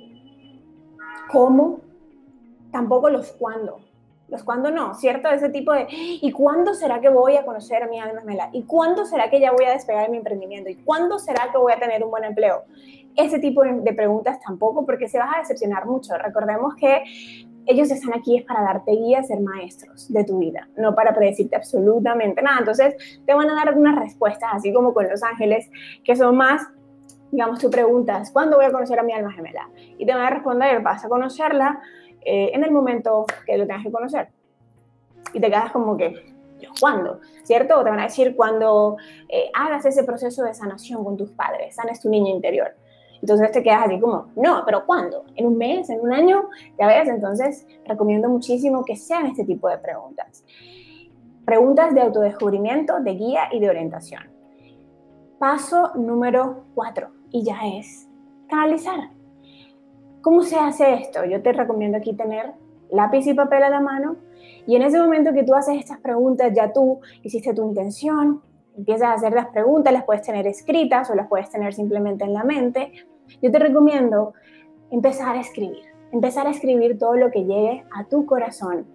¿Cómo? 1.31 1.81
Tampoco 2.71 3.09
los 3.11 3.33
cuándo. 3.33 3.81
Los 4.29 4.45
cuándo 4.45 4.71
no, 4.71 4.95
¿cierto? 4.95 5.29
Ese 5.29 5.49
tipo 5.49 5.73
de 5.73 5.87
¿y 5.89 6.31
cuándo 6.33 6.75
será 6.75 7.01
que 7.01 7.09
voy 7.09 7.37
a 7.37 7.45
conocer 7.45 7.83
a 7.83 7.87
mi 7.87 7.99
alma 7.99 8.21
gemela? 8.21 8.51
¿Y 8.53 8.65
cuándo 8.65 9.05
será 9.05 9.31
que 9.31 9.41
ya 9.41 9.53
voy 9.53 9.65
a 9.65 9.73
despegar 9.73 10.11
mi 10.11 10.19
emprendimiento? 10.19 10.71
¿Y 10.71 10.77
cuándo 10.77 11.19
será 11.19 11.51
que 11.51 11.59
voy 11.59 11.73
a 11.73 11.79
tener 11.79 12.05
un 12.05 12.11
buen 12.11 12.25
empleo? 12.25 12.65
ese 13.19 13.41
tipo 13.41 13.63
de 13.65 13.93
preguntas 13.95 14.39
tampoco, 14.41 14.87
porque 14.87 15.09
se 15.09 15.19
vas 15.19 15.35
a 15.35 15.39
decepcionar 15.41 15.87
mucho. 15.87 16.17
Recordemos 16.17 16.77
que 16.77 17.03
ellos 17.67 17.91
están 17.91 18.15
aquí 18.15 18.39
es 18.39 18.45
para 18.45 18.63
darte 18.63 18.93
guía, 18.93 19.25
ser 19.25 19.41
maestros 19.41 20.11
de 20.13 20.23
tu 20.23 20.39
vida, 20.39 20.69
no 20.77 20.95
para 20.95 21.13
predecirte 21.13 21.57
absolutamente 21.57 22.41
nada. 22.41 22.61
Entonces 22.61 22.95
te 23.27 23.35
van 23.35 23.51
a 23.51 23.57
dar 23.57 23.69
algunas 23.69 23.97
respuestas, 23.97 24.51
así 24.53 24.73
como 24.73 24.95
con 24.95 25.09
los 25.09 25.23
ángeles, 25.25 25.69
que 26.05 26.15
son 26.15 26.37
más, 26.37 26.63
digamos, 27.33 27.59
tú 27.59 27.69
preguntas, 27.71 28.31
¿cuándo 28.31 28.57
voy 28.57 28.67
a 28.67 28.71
conocer 28.73 29.01
a 29.01 29.03
mi 29.03 29.13
alma 29.13 29.33
gemela? 29.33 29.69
Y 29.99 30.07
te 30.07 30.15
van 30.15 30.23
a 30.23 30.31
responder, 30.31 30.81
vas 30.81 31.05
a 31.05 31.09
conocerla 31.09 31.81
eh, 32.25 32.51
en 32.53 32.65
el 32.65 32.71
momento 32.71 33.27
que 33.47 33.57
lo 33.57 33.67
tengas 33.67 33.85
que 33.85 33.93
conocer. 33.93 34.29
Y 35.33 35.41
te 35.41 35.49
quedas 35.49 35.73
como 35.73 35.97
que, 35.97 36.15
¿cuándo? 36.81 37.21
¿Cierto? 37.45 37.79
O 37.79 37.85
te 37.85 37.91
van 37.91 38.01
a 38.01 38.05
decir 38.05 38.35
cuando 38.37 38.97
eh, 39.29 39.51
hagas 39.55 39.85
ese 39.85 40.05
proceso 40.05 40.43
de 40.45 40.55
sanación 40.55 41.05
con 41.05 41.17
tus 41.17 41.31
padres, 41.33 41.75
sanes 41.75 42.01
tu 42.01 42.09
niño 42.09 42.35
interior. 42.35 42.75
Entonces 43.21 43.51
te 43.51 43.63
quedas 43.63 43.87
así 43.87 43.99
como, 43.99 44.29
no, 44.37 44.63
pero 44.65 44.87
¿cuándo? 44.87 45.25
¿En 45.35 45.47
un 45.47 45.59
mes? 45.59 45.91
¿En 45.91 46.01
un 46.01 46.13
año? 46.13 46.49
Ya 46.79 46.87
ves, 46.87 47.09
entonces 47.09 47.67
recomiendo 47.85 48.29
muchísimo 48.29 48.85
que 48.85 48.97
sean 48.97 49.27
este 49.27 49.45
tipo 49.45 49.69
de 49.69 49.79
preguntas. 49.79 50.45
Preguntas 51.45 51.95
de 51.95 52.03
autodescubrimiento, 52.03 53.01
de 53.01 53.15
guía 53.15 53.49
y 53.51 53.59
de 53.59 53.71
orientación. 53.71 54.23
Paso 55.39 55.93
número 55.95 56.65
cuatro, 56.75 57.11
y 57.31 57.45
ya 57.45 57.59
es 57.77 58.09
canalizar. 58.49 59.18
¿Cómo 60.21 60.43
se 60.43 60.57
hace 60.57 60.95
esto? 60.95 61.25
Yo 61.25 61.43
te 61.43 61.53
recomiendo 61.53 61.99
aquí 61.99 62.13
tener 62.13 62.53
lápiz 62.91 63.27
y 63.27 63.35
papel 63.35 63.63
a 63.63 63.71
la 63.71 63.81
mano 63.81 64.17
y 64.67 64.75
en 64.77 64.83
ese 64.83 64.99
momento 64.99 65.33
que 65.33 65.45
tú 65.45 65.55
haces 65.55 65.79
estas 65.79 65.99
preguntas, 65.99 66.53
ya 66.55 66.73
tú 66.73 67.01
hiciste 67.23 67.55
tu 67.55 67.67
intención, 67.67 68.43
empiezas 68.77 69.09
a 69.09 69.13
hacer 69.13 69.33
las 69.33 69.47
preguntas, 69.47 69.93
las 69.93 70.05
puedes 70.05 70.23
tener 70.23 70.47
escritas 70.47 71.09
o 71.11 71.15
las 71.15 71.29
puedes 71.29 71.51
tener 71.51 71.73
simplemente 71.73 72.25
en 72.25 72.35
la 72.35 72.45
mente. 72.45 72.93
Yo 73.41 73.51
te 73.51 73.59
recomiendo 73.59 74.35
empezar 74.91 75.37
a 75.37 75.41
escribir, 75.41 75.85
empezar 76.13 76.47
a 76.47 76.51
escribir 76.51 76.99
todo 76.99 77.15
lo 77.15 77.31
que 77.31 77.45
llegue 77.45 77.85
a 77.95 78.05
tu 78.05 78.27
corazón. 78.27 78.87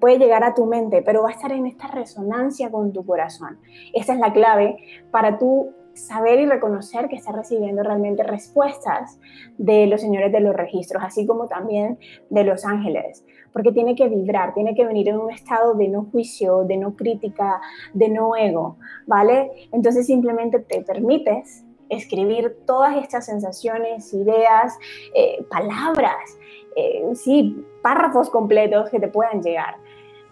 Puede 0.00 0.18
llegar 0.18 0.44
a 0.44 0.54
tu 0.54 0.66
mente, 0.66 1.02
pero 1.02 1.22
va 1.22 1.30
a 1.30 1.32
estar 1.32 1.52
en 1.52 1.66
esta 1.66 1.88
resonancia 1.88 2.70
con 2.70 2.92
tu 2.92 3.04
corazón. 3.04 3.58
Esa 3.92 4.14
es 4.14 4.20
la 4.20 4.32
clave 4.32 4.78
para 5.10 5.38
tú 5.38 5.72
saber 6.06 6.40
y 6.40 6.46
reconocer 6.46 7.08
que 7.08 7.16
estás 7.16 7.34
recibiendo 7.34 7.82
realmente 7.82 8.22
respuestas 8.22 9.18
de 9.58 9.86
los 9.86 10.00
señores 10.00 10.32
de 10.32 10.40
los 10.40 10.54
registros, 10.54 11.02
así 11.04 11.26
como 11.26 11.46
también 11.46 11.98
de 12.28 12.44
los 12.44 12.64
ángeles, 12.64 13.24
porque 13.52 13.72
tiene 13.72 13.94
que 13.94 14.08
vibrar, 14.08 14.54
tiene 14.54 14.74
que 14.74 14.84
venir 14.84 15.08
en 15.08 15.18
un 15.18 15.30
estado 15.30 15.74
de 15.74 15.88
no 15.88 16.06
juicio, 16.10 16.64
de 16.64 16.76
no 16.76 16.96
crítica, 16.96 17.60
de 17.92 18.08
no 18.08 18.36
ego, 18.36 18.76
¿vale? 19.06 19.68
Entonces 19.72 20.06
simplemente 20.06 20.60
te 20.60 20.82
permites 20.82 21.64
escribir 21.88 22.56
todas 22.66 22.96
estas 22.96 23.26
sensaciones, 23.26 24.14
ideas, 24.14 24.78
eh, 25.14 25.44
palabras, 25.50 26.38
eh, 26.76 27.04
sí, 27.14 27.64
párrafos 27.82 28.30
completos 28.30 28.90
que 28.90 29.00
te 29.00 29.08
puedan 29.08 29.42
llegar, 29.42 29.76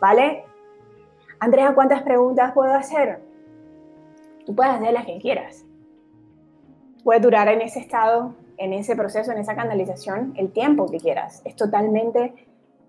¿vale? 0.01 0.45
Andrea, 1.41 1.75
¿cuántas 1.75 2.03
preguntas 2.03 2.53
puedo 2.53 2.73
hacer? 2.73 3.28
Tú 4.49 4.55
puedes 4.55 4.73
hacer 4.73 4.95
las 4.95 5.05
que 5.05 5.19
quieras. 5.19 5.67
Puedes 7.05 7.21
durar 7.21 7.49
en 7.49 7.61
ese 7.61 7.81
estado, 7.81 8.35
en 8.57 8.73
ese 8.73 8.97
proceso, 8.97 9.31
en 9.31 9.37
esa 9.37 9.55
canalización, 9.55 10.33
el 10.39 10.53
tiempo 10.53 10.87
que 10.87 10.97
quieras. 10.97 11.43
Es 11.45 11.55
totalmente 11.55 12.33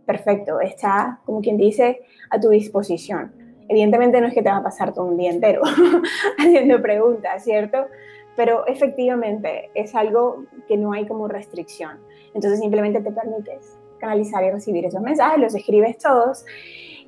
perfecto. 0.05 0.61
Está, 0.61 1.19
como 1.25 1.41
quien 1.41 1.57
dice, 1.57 1.99
a 2.29 2.39
tu 2.39 2.47
disposición. 2.47 3.33
Evidentemente 3.67 4.21
no 4.21 4.27
es 4.27 4.33
que 4.33 4.41
te 4.41 4.47
va 4.47 4.55
a 4.55 4.63
pasar 4.63 4.93
todo 4.93 5.03
un 5.03 5.17
día 5.17 5.31
entero 5.31 5.61
haciendo 6.39 6.81
preguntas, 6.81 7.43
¿cierto? 7.43 7.87
Pero 8.37 8.65
efectivamente 8.65 9.69
es 9.73 9.93
algo 9.95 10.45
que 10.65 10.77
no 10.77 10.93
hay 10.93 11.07
como 11.07 11.27
restricción. 11.27 11.99
Entonces 12.33 12.61
simplemente 12.61 13.01
te 13.01 13.11
permites 13.11 13.77
canalizar 13.97 14.45
y 14.45 14.51
recibir 14.51 14.85
esos 14.85 15.01
mensajes, 15.01 15.41
los 15.41 15.53
escribes 15.55 15.97
todos. 15.97 16.45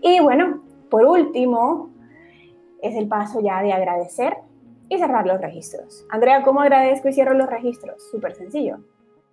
Y 0.02 0.20
bueno, 0.20 0.62
por 0.90 1.06
último, 1.06 1.91
es 2.82 2.96
el 2.96 3.08
paso 3.08 3.40
ya 3.42 3.62
de 3.62 3.74
agradecer 3.74 4.38
y 4.90 4.98
cerrar 4.98 5.26
los 5.26 5.40
registros. 5.40 6.06
Andrea, 6.10 6.44
¿cómo 6.44 6.62
agradezco 6.62 7.10
y 7.10 7.14
cierro 7.14 7.34
los 7.34 7.50
registros? 7.50 8.10
Súper 8.12 8.36
sencillo. 8.36 8.80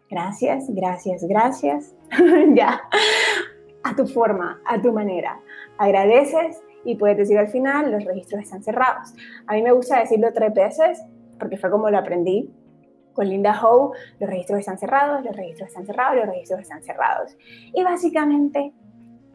Gracias, 0.09 0.67
gracias, 0.69 1.25
gracias. 1.25 1.95
ya, 2.55 2.81
a 3.83 3.97
tu 3.97 4.07
forma, 4.07 4.61
a 4.67 4.81
tu 4.81 4.93
manera. 4.93 5.41
Agradeces 5.79 6.63
y 6.85 6.97
puedes 6.97 7.17
decir 7.17 7.39
al 7.39 7.49
final, 7.49 7.91
los 7.91 8.05
registros 8.05 8.43
están 8.43 8.63
cerrados. 8.63 9.13
A 9.47 9.55
mí 9.55 9.63
me 9.63 9.73
gusta 9.73 10.01
decirlo 10.01 10.33
tres 10.33 10.55
veces 10.55 11.03
porque 11.39 11.57
fue 11.57 11.71
como 11.71 11.91
lo 11.91 11.99
aprendí 11.99 12.51
con 13.13 13.29
Linda 13.29 13.61
Howe, 13.61 13.93
los 14.21 14.31
registros 14.31 14.61
están 14.61 14.79
cerrados, 14.79 15.25
los 15.25 15.35
registros 15.35 15.71
están 15.71 15.87
cerrados, 15.87 16.17
los 16.19 16.27
registros 16.27 16.61
están 16.61 16.83
cerrados. 16.85 17.37
Y 17.75 17.83
básicamente 17.83 18.73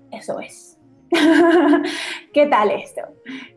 eso 0.09 0.39
es. 0.39 0.79
¿Qué 2.33 2.47
tal 2.47 2.71
esto? 2.71 3.01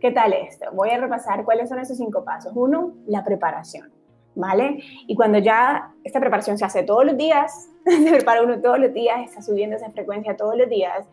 ¿Qué 0.01 0.11
tal 0.11 0.33
esto? 0.33 0.67
Voy 0.73 0.91
a 0.91 0.99
repasar 0.99 1.45
cuáles 1.45 1.69
son 1.69 1.79
esos 1.79 1.97
cinco 1.97 2.25
pasos. 2.25 2.53
Uno, 2.55 2.95
la 3.07 3.25
preparación, 3.25 3.91
¿vale? 4.35 4.83
Y 5.07 5.15
cuando 5.15 5.39
ya 5.39 5.95
esta 6.05 6.21
preparación 6.21 6.59
se 6.59 6.65
hace 6.65 6.83
todos 6.83 7.05
los 7.05 7.17
días, 7.17 7.71
se 7.85 8.11
prepara 8.11 8.43
uno 8.43 8.61
todos 8.61 8.79
los 8.79 8.93
días, 8.93 9.21
está 9.25 9.43
subiendo 9.43 9.77
esa 9.77 9.91
frecuencia 9.91 10.37
todos 10.37 10.57
los 10.57 10.69
días, 10.69 11.07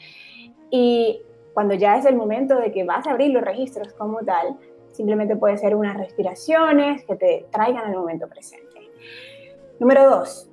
y 0.69 1.21
cuando 1.53 1.75
ya 1.75 1.97
es 1.97 2.05
el 2.05 2.15
momento 2.15 2.57
de 2.57 2.71
que 2.71 2.83
vas 2.83 3.05
a 3.07 3.11
abrir 3.11 3.31
los 3.31 3.43
registros 3.43 3.93
como 3.93 4.19
tal, 4.19 4.57
simplemente 4.91 5.35
puede 5.35 5.57
ser 5.57 5.75
unas 5.75 5.95
respiraciones 5.97 7.03
que 7.05 7.15
te 7.15 7.45
traigan 7.51 7.85
al 7.85 7.95
momento 7.95 8.27
presente. 8.27 8.89
Número 9.79 10.09
dos, 10.09 10.49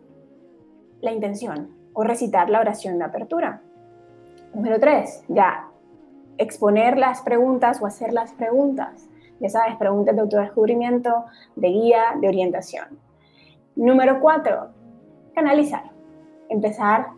la 1.00 1.12
intención 1.12 1.70
o 1.94 2.04
recitar 2.04 2.50
la 2.50 2.60
oración 2.60 2.98
de 2.98 3.04
apertura. 3.04 3.62
Número 4.52 4.78
tres, 4.78 5.22
ya 5.28 5.69
exponer 6.40 6.96
las 6.96 7.20
preguntas 7.20 7.80
o 7.80 7.86
hacer 7.86 8.12
las 8.12 8.32
preguntas. 8.32 9.06
Ya 9.40 9.48
sabes, 9.50 9.76
preguntas 9.76 10.14
de 10.14 10.22
autodescubrimiento, 10.22 11.26
de 11.54 11.68
guía, 11.68 12.02
de 12.20 12.28
orientación. 12.28 12.98
Número 13.76 14.20
cuatro, 14.20 14.70
canalizar. 15.34 15.84
Empezar 16.48 17.08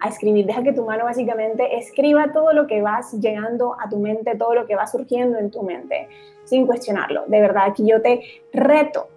a 0.00 0.08
escribir. 0.08 0.46
Deja 0.46 0.62
que 0.62 0.72
tu 0.72 0.84
mano 0.84 1.04
básicamente 1.04 1.78
escriba 1.78 2.32
todo 2.32 2.52
lo 2.52 2.66
que 2.66 2.82
vas 2.82 3.12
llegando 3.14 3.76
a 3.80 3.88
tu 3.88 3.98
mente, 3.98 4.36
todo 4.36 4.54
lo 4.54 4.66
que 4.66 4.76
va 4.76 4.86
surgiendo 4.86 5.38
en 5.38 5.50
tu 5.50 5.62
mente, 5.62 6.08
sin 6.44 6.66
cuestionarlo. 6.66 7.24
De 7.28 7.40
verdad, 7.40 7.64
aquí 7.68 7.86
yo 7.86 8.02
te 8.02 8.22
reto 8.52 9.08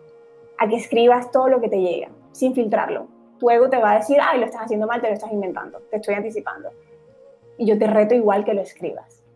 a 0.59 0.67
que 0.67 0.75
escribas 0.75 1.31
todo 1.31 1.49
lo 1.49 1.59
que 1.59 1.69
te 1.69 1.81
llega, 1.81 2.09
sin 2.31 2.53
filtrarlo. 2.53 3.07
Tu 3.39 3.49
ego 3.49 3.69
te 3.69 3.77
va 3.77 3.91
a 3.91 3.95
decir, 3.95 4.17
ay, 4.21 4.39
lo 4.39 4.45
estás 4.45 4.61
haciendo 4.61 4.87
mal, 4.87 5.01
te 5.01 5.07
lo 5.07 5.13
estás 5.13 5.31
inventando, 5.31 5.79
te 5.89 5.97
estoy 5.97 6.13
anticipando. 6.13 6.69
Y 7.57 7.65
yo 7.65 7.77
te 7.77 7.87
reto 7.87 8.13
igual 8.15 8.45
que 8.45 8.53
lo 8.53 8.61
escribas 8.61 9.26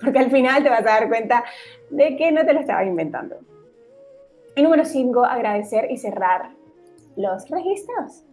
porque 0.00 0.18
al 0.18 0.30
final 0.30 0.62
te 0.62 0.70
vas 0.70 0.80
a 0.80 0.84
dar 0.84 1.08
cuenta 1.08 1.44
de 1.90 2.16
que 2.16 2.32
no 2.32 2.44
te 2.44 2.52
lo 2.52 2.60
estaba 2.60 2.84
inventando. 2.84 3.36
Y 4.56 4.62
número 4.62 4.84
5, 4.84 5.24
agradecer 5.24 5.90
y 5.90 5.96
cerrar 5.96 6.50
los 7.16 7.48
registros. 7.48 8.24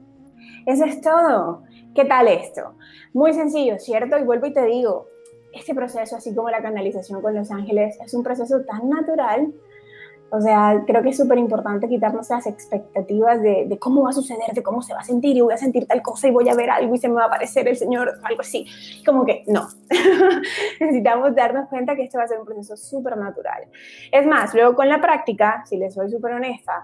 Eso 0.65 0.85
es 0.85 1.01
todo. 1.01 1.63
¿Qué 1.93 2.05
tal 2.05 2.27
esto? 2.27 2.75
Muy 3.13 3.33
sencillo, 3.33 3.79
¿cierto? 3.79 4.17
Y 4.17 4.23
vuelvo 4.23 4.47
y 4.47 4.53
te 4.53 4.65
digo, 4.65 5.07
este 5.53 5.73
proceso, 5.73 6.15
así 6.15 6.35
como 6.35 6.49
la 6.49 6.61
canalización 6.61 7.21
con 7.21 7.35
los 7.35 7.51
ángeles, 7.51 7.97
es 8.03 8.13
un 8.13 8.23
proceso 8.23 8.61
tan 8.65 8.89
natural 8.89 9.53
o 10.29 10.41
sea, 10.41 10.83
creo 10.85 11.01
que 11.01 11.09
es 11.09 11.17
súper 11.17 11.37
importante 11.37 11.87
quitarnos 11.87 12.29
las 12.29 12.47
expectativas 12.47 13.41
de, 13.41 13.77
cómo 13.79 14.03
va 14.03 14.09
a 14.09 14.13
suceder, 14.13 14.53
de 14.53 14.61
cómo 14.61 14.81
se 14.81 14.93
va 14.93 14.99
a 14.99 15.03
sentir 15.03 15.37
y 15.37 15.41
voy 15.41 15.53
a 15.53 15.57
sentir 15.57 15.87
tal 15.87 16.01
cosa 16.01 16.27
y 16.27 16.31
voy 16.31 16.49
a 16.49 16.55
ver 16.55 16.69
algo 16.69 16.93
y 16.93 16.97
se 16.97 17.07
me 17.07 17.15
va 17.15 17.23
a 17.23 17.27
aparecer 17.27 17.67
el 17.67 17.77
Señor, 17.77 18.19
algo 18.23 18.41
así. 18.41 18.65
Como 19.05 19.25
que 19.25 19.43
no. 19.47 19.67
Necesitamos 20.81 21.33
darnos 21.33 21.69
cuenta 21.69 21.95
que 21.95 22.03
esto 22.03 22.17
va 22.17 22.25
a 22.25 22.27
ser 22.27 22.39
un 22.39 22.45
proceso 22.45 22.75
súper 22.75 23.15
natural. 23.17 23.63
Es 24.11 24.25
más, 24.25 24.53
luego 24.53 24.75
con 24.75 24.89
la 24.89 24.99
práctica, 24.99 25.63
si 25.65 25.77
les 25.77 25.93
soy 25.93 26.09
súper 26.09 26.33
honesta, 26.33 26.83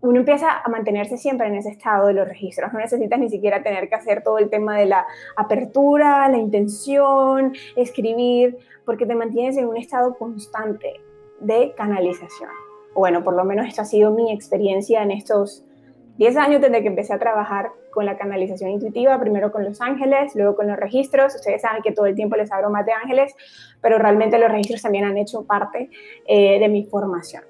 uno 0.00 0.18
empieza 0.18 0.60
a 0.64 0.68
mantenerse 0.68 1.16
siempre 1.16 1.46
en 1.46 1.54
ese 1.54 1.70
estado 1.70 2.08
de 2.08 2.14
los 2.14 2.26
registros. 2.26 2.72
No 2.72 2.80
necesitas 2.80 3.18
ni 3.18 3.30
siquiera 3.30 3.62
tener 3.62 3.88
que 3.88 3.94
hacer 3.94 4.24
todo 4.24 4.38
el 4.38 4.50
tema 4.50 4.76
de 4.76 4.86
la 4.86 5.06
apertura, 5.36 6.28
la 6.28 6.36
intención, 6.36 7.54
escribir, 7.76 8.58
porque 8.84 9.06
te 9.06 9.14
mantienes 9.14 9.56
en 9.56 9.66
un 9.66 9.76
estado 9.76 10.16
constante 10.16 11.05
de 11.40 11.74
canalización. 11.76 12.50
Bueno, 12.94 13.22
por 13.22 13.34
lo 13.34 13.44
menos 13.44 13.66
esta 13.66 13.82
ha 13.82 13.84
sido 13.84 14.10
mi 14.10 14.32
experiencia 14.32 15.02
en 15.02 15.10
estos 15.10 15.64
10 16.18 16.36
años 16.36 16.60
desde 16.60 16.80
que 16.80 16.88
empecé 16.88 17.12
a 17.12 17.18
trabajar 17.18 17.70
con 17.92 18.06
la 18.06 18.16
canalización 18.16 18.70
intuitiva, 18.70 19.18
primero 19.20 19.52
con 19.52 19.64
los 19.64 19.80
ángeles, 19.80 20.34
luego 20.34 20.56
con 20.56 20.66
los 20.66 20.76
registros. 20.76 21.34
Ustedes 21.34 21.62
saben 21.62 21.82
que 21.82 21.92
todo 21.92 22.06
el 22.06 22.14
tiempo 22.14 22.36
les 22.36 22.50
hablo 22.52 22.70
más 22.70 22.86
de 22.86 22.92
ángeles, 22.92 23.34
pero 23.80 23.98
realmente 23.98 24.38
los 24.38 24.50
registros 24.50 24.82
también 24.82 25.04
han 25.04 25.16
hecho 25.18 25.44
parte 25.44 25.90
eh, 26.26 26.58
de 26.58 26.68
mi 26.68 26.84
formación. 26.84 27.42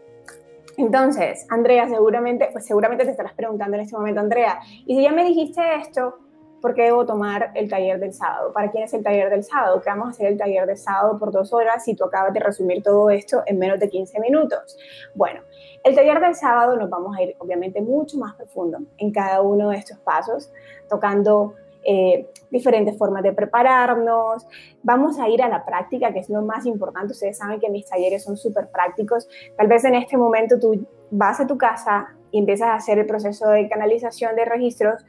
Entonces, 0.76 1.47
Andrea, 1.49 1.88
seguramente, 1.88 2.49
pues 2.52 2.66
seguramente 2.66 3.05
te 3.05 3.11
estarás 3.11 3.33
preguntando 3.35 3.76
en 3.76 3.83
este 3.83 3.97
momento, 3.97 4.21
Andrea, 4.21 4.61
y 4.85 4.97
si 4.97 5.02
ya 5.02 5.12
me 5.12 5.25
dijiste 5.25 5.62
esto, 5.81 6.19
¿por 6.66 6.75
qué 6.75 6.82
debo 6.82 7.06
tomar 7.06 7.52
el 7.54 7.70
taller 7.70 8.00
del 8.00 8.12
sábado? 8.12 8.52
¿Para 8.52 8.73
quién 8.73 8.82
es 8.82 8.92
el 8.92 9.04
taller 9.04 9.30
del 9.30 9.44
sábado? 9.44 9.80
¿Qué 9.80 9.88
vamos 9.88 10.08
a 10.08 10.11
hacer 10.11 10.26
el 10.26 10.37
taller 10.37 10.66
del 10.66 10.76
sábado 10.76 11.16
por 11.16 11.30
dos 11.30 11.52
horas 11.52 11.85
si 11.85 11.94
tú 11.94 12.02
acabas 12.02 12.32
de 12.32 12.40
resumir 12.40 12.82
todo 12.82 13.08
esto 13.08 13.44
en 13.46 13.61
menos 13.61 13.78
de 13.78 13.88
15 13.88 14.18
minutos? 14.18 14.76
Bueno, 15.14 15.42
el 15.85 15.94
taller 15.94 16.18
del 16.18 16.35
sábado 16.35 16.76
nos 16.76 16.90
vamos 16.90 17.16
a 17.16 17.23
ir 17.23 17.37
obviamente 17.38 17.80
mucho 17.80 18.18
más 18.18 18.35
profundo 18.35 18.78
en 18.99 19.12
cada 19.12 19.42
uno 19.42 19.68
de 19.68 19.76
estos 19.76 19.99
pasos, 19.99 20.50
tocando 20.88 21.54
eh, 21.85 22.26
diferentes 22.50 22.99
formas 22.99 23.23
de 23.23 23.32
prepararnos. 23.32 24.44
Vamos 24.82 25.20
a 25.20 25.28
ir 25.28 25.42
a 25.42 25.49
la 25.49 25.64
práctica, 25.64 26.12
que 26.12 26.18
es 26.18 26.28
lo 26.28 26.42
más 26.42 26.66
importante. 26.66 27.12
Ustedes 27.12 27.38
saben 27.38 27.61
que 27.61 27.70
mis 27.70 27.87
talleres 27.87 28.25
son 28.25 28.37
súper 28.37 28.70
prácticos. 28.73 29.28
Tal 29.56 29.68
vez 29.68 29.85
en 29.85 29.94
este 29.94 30.16
momento 30.16 30.58
tú 30.58 30.85
vas 31.12 31.38
a 31.38 31.46
tu 31.46 31.56
casa 31.56 32.08
y 32.32 32.40
empiezas 32.40 32.68
a 32.68 32.75
hacer 32.75 32.99
el 32.99 33.06
proceso 33.06 33.49
de 33.50 33.68
canalización 33.68 34.35
de 34.35 34.44
registros, 34.44 35.04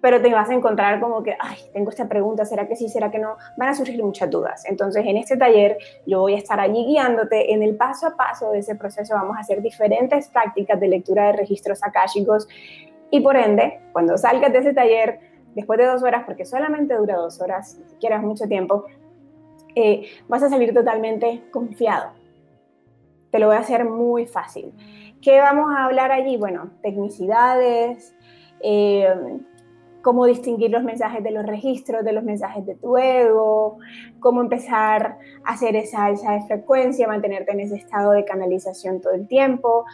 pero 0.00 0.20
te 0.22 0.32
vas 0.32 0.48
a 0.48 0.54
encontrar 0.54 1.00
como 1.00 1.22
que, 1.22 1.36
ay, 1.40 1.58
tengo 1.72 1.90
esta 1.90 2.08
pregunta, 2.08 2.44
¿será 2.44 2.68
que 2.68 2.76
sí, 2.76 2.88
será 2.88 3.10
que 3.10 3.18
no? 3.18 3.36
Van 3.56 3.68
a 3.68 3.74
surgir 3.74 4.02
muchas 4.02 4.30
dudas. 4.30 4.64
Entonces, 4.66 5.04
en 5.04 5.16
este 5.16 5.36
taller 5.36 5.76
yo 6.06 6.20
voy 6.20 6.34
a 6.34 6.38
estar 6.38 6.60
allí 6.60 6.84
guiándote 6.84 7.52
en 7.52 7.62
el 7.62 7.76
paso 7.76 8.06
a 8.06 8.16
paso 8.16 8.52
de 8.52 8.60
ese 8.60 8.76
proceso. 8.76 9.14
Vamos 9.14 9.36
a 9.36 9.40
hacer 9.40 9.60
diferentes 9.60 10.28
prácticas 10.28 10.78
de 10.78 10.88
lectura 10.88 11.26
de 11.26 11.32
registros 11.32 11.82
akáshicos 11.82 12.46
y 13.10 13.20
por 13.20 13.36
ende, 13.36 13.80
cuando 13.92 14.16
salgas 14.16 14.52
de 14.52 14.58
ese 14.58 14.74
taller, 14.74 15.20
después 15.54 15.78
de 15.78 15.86
dos 15.86 16.02
horas, 16.02 16.24
porque 16.24 16.44
solamente 16.44 16.94
dura 16.94 17.16
dos 17.16 17.40
horas, 17.40 17.80
si 17.86 17.96
quieres 17.96 18.20
mucho 18.20 18.46
tiempo, 18.46 18.84
eh, 19.74 20.06
vas 20.28 20.42
a 20.42 20.48
salir 20.48 20.74
totalmente 20.74 21.42
confiado. 21.50 22.10
Te 23.30 23.38
lo 23.38 23.46
voy 23.46 23.56
a 23.56 23.60
hacer 23.60 23.84
muy 23.84 24.26
fácil. 24.26 24.72
¿Qué 25.20 25.40
vamos 25.40 25.74
a 25.74 25.86
hablar 25.86 26.12
allí? 26.12 26.36
Bueno, 26.36 26.70
tecnicidades, 26.82 28.14
eh, 28.60 29.12
cómo 30.08 30.24
distinguir 30.24 30.70
los 30.70 30.82
mensajes 30.82 31.22
de 31.22 31.30
los 31.30 31.44
registros, 31.44 32.02
de 32.02 32.14
los 32.14 32.24
mensajes 32.24 32.64
de 32.64 32.74
tu 32.74 32.96
ego, 32.96 33.76
cómo 34.20 34.40
empezar 34.40 35.18
a 35.44 35.52
hacer 35.52 35.76
esa 35.76 36.06
alza 36.06 36.32
de 36.32 36.40
frecuencia, 36.46 37.06
mantenerte 37.06 37.52
en 37.52 37.60
ese 37.60 37.76
estado 37.76 38.12
de 38.12 38.24
canalización 38.24 39.02
todo 39.02 39.12
el 39.12 39.28
tiempo. 39.28 39.84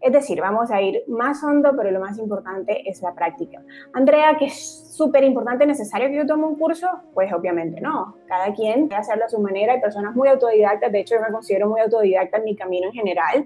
Es 0.00 0.10
decir, 0.10 0.40
vamos 0.40 0.70
a 0.70 0.80
ir 0.80 1.02
más 1.06 1.44
hondo, 1.44 1.72
pero 1.76 1.90
lo 1.90 2.00
más 2.00 2.18
importante 2.18 2.88
es 2.88 3.02
la 3.02 3.14
práctica. 3.14 3.60
Andrea, 3.92 4.38
que 4.38 4.46
es 4.46 4.94
súper 4.96 5.22
importante, 5.24 5.66
necesario 5.66 6.08
que 6.08 6.16
yo 6.16 6.26
tome 6.26 6.46
un 6.46 6.56
curso, 6.56 6.88
pues 7.12 7.30
obviamente 7.34 7.78
no. 7.78 8.16
Cada 8.26 8.54
quien 8.54 8.88
puede 8.88 9.02
hacerlo 9.02 9.26
a 9.26 9.28
su 9.28 9.38
manera. 9.38 9.74
Hay 9.74 9.82
personas 9.82 10.16
muy 10.16 10.28
autodidactas, 10.28 10.90
de 10.90 11.00
hecho 11.00 11.16
yo 11.16 11.20
me 11.20 11.30
considero 11.30 11.68
muy 11.68 11.82
autodidacta 11.82 12.38
en 12.38 12.44
mi 12.44 12.56
camino 12.56 12.86
en 12.86 12.94
general, 12.94 13.44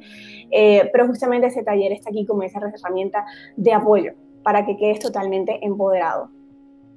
eh, 0.52 0.88
pero 0.92 1.08
justamente 1.08 1.48
este 1.48 1.64
taller 1.64 1.90
está 1.90 2.10
aquí 2.10 2.24
como 2.24 2.44
esa 2.44 2.60
herramienta 2.60 3.26
de 3.56 3.72
apoyo 3.72 4.12
para 4.42 4.64
que 4.64 4.76
quedes 4.76 5.00
totalmente 5.00 5.64
empoderado 5.64 6.30